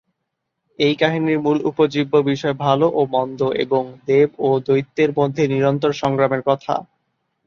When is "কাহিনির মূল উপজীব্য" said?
0.95-2.13